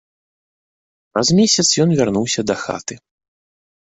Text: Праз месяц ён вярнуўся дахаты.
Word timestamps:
Праз 1.15 1.27
месяц 1.39 1.65
ён 1.85 1.89
вярнуўся 1.99 2.41
дахаты. 2.53 2.97